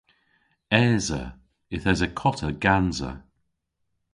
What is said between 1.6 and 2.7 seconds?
Yth esa kota